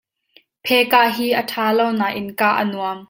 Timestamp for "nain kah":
1.99-2.55